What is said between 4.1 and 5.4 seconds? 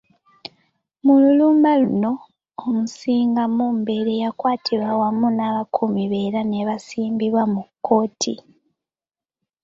yakwatibwa wamu